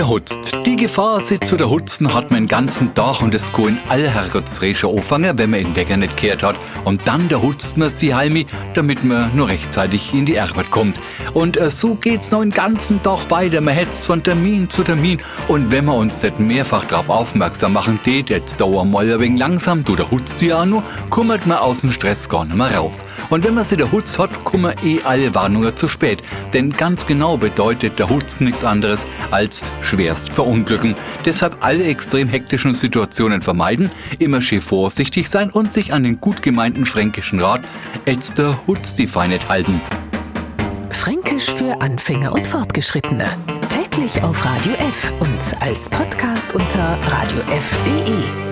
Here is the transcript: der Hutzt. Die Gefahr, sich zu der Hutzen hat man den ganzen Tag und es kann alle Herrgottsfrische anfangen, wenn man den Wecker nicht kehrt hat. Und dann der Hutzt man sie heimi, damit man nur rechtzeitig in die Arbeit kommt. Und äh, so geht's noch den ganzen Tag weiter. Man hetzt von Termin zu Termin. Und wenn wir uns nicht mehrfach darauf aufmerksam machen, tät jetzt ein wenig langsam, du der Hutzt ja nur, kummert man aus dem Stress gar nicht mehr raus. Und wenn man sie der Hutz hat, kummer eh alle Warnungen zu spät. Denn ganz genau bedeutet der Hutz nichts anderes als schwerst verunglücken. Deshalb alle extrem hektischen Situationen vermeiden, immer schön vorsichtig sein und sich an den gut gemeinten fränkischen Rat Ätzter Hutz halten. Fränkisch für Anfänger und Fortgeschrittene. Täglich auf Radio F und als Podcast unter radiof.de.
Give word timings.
der 0.00 0.08
Hutzt. 0.08 0.56
Die 0.64 0.76
Gefahr, 0.76 1.20
sich 1.20 1.40
zu 1.40 1.56
der 1.56 1.68
Hutzen 1.68 2.14
hat 2.14 2.30
man 2.30 2.44
den 2.44 2.48
ganzen 2.48 2.94
Tag 2.94 3.20
und 3.20 3.34
es 3.34 3.52
kann 3.52 3.78
alle 3.90 4.08
Herrgottsfrische 4.08 4.88
anfangen, 4.88 5.36
wenn 5.36 5.50
man 5.50 5.60
den 5.60 5.76
Wecker 5.76 5.98
nicht 5.98 6.16
kehrt 6.16 6.42
hat. 6.42 6.56
Und 6.84 7.06
dann 7.06 7.28
der 7.28 7.42
Hutzt 7.42 7.76
man 7.76 7.90
sie 7.90 8.14
heimi, 8.14 8.46
damit 8.72 9.04
man 9.04 9.30
nur 9.36 9.48
rechtzeitig 9.48 10.14
in 10.14 10.24
die 10.24 10.40
Arbeit 10.40 10.70
kommt. 10.70 10.96
Und 11.34 11.58
äh, 11.58 11.70
so 11.70 11.96
geht's 11.96 12.30
noch 12.30 12.40
den 12.40 12.50
ganzen 12.50 13.02
Tag 13.02 13.30
weiter. 13.30 13.60
Man 13.60 13.74
hetzt 13.74 14.06
von 14.06 14.22
Termin 14.22 14.70
zu 14.70 14.82
Termin. 14.82 15.20
Und 15.48 15.70
wenn 15.70 15.84
wir 15.84 15.94
uns 15.94 16.22
nicht 16.22 16.40
mehrfach 16.40 16.86
darauf 16.86 17.10
aufmerksam 17.10 17.74
machen, 17.74 18.00
tät 18.02 18.30
jetzt 18.30 18.62
ein 18.62 18.92
wenig 18.94 19.38
langsam, 19.38 19.84
du 19.84 19.96
der 19.96 20.10
Hutzt 20.10 20.40
ja 20.40 20.64
nur, 20.64 20.82
kummert 21.10 21.46
man 21.46 21.58
aus 21.58 21.82
dem 21.82 21.90
Stress 21.90 22.26
gar 22.26 22.46
nicht 22.46 22.56
mehr 22.56 22.74
raus. 22.74 23.04
Und 23.28 23.44
wenn 23.44 23.52
man 23.52 23.64
sie 23.64 23.76
der 23.76 23.92
Hutz 23.92 24.18
hat, 24.18 24.44
kummer 24.44 24.72
eh 24.82 25.00
alle 25.04 25.34
Warnungen 25.34 25.76
zu 25.76 25.88
spät. 25.88 26.22
Denn 26.54 26.72
ganz 26.72 27.04
genau 27.04 27.36
bedeutet 27.36 27.98
der 27.98 28.08
Hutz 28.08 28.40
nichts 28.40 28.64
anderes 28.64 29.00
als 29.30 29.60
schwerst 29.90 30.32
verunglücken. 30.32 30.94
Deshalb 31.24 31.56
alle 31.60 31.84
extrem 31.84 32.28
hektischen 32.28 32.74
Situationen 32.74 33.42
vermeiden, 33.42 33.90
immer 34.18 34.40
schön 34.40 34.60
vorsichtig 34.60 35.28
sein 35.28 35.50
und 35.50 35.72
sich 35.72 35.92
an 35.92 36.04
den 36.04 36.20
gut 36.20 36.42
gemeinten 36.42 36.86
fränkischen 36.86 37.40
Rat 37.40 37.62
Ätzter 38.06 38.58
Hutz 38.66 38.94
halten. 39.48 39.80
Fränkisch 40.90 41.50
für 41.50 41.80
Anfänger 41.80 42.32
und 42.32 42.46
Fortgeschrittene. 42.46 43.24
Täglich 43.68 44.22
auf 44.22 44.44
Radio 44.44 44.72
F 44.74 45.12
und 45.20 45.62
als 45.62 45.88
Podcast 45.88 46.54
unter 46.54 46.98
radiof.de. 47.08 48.49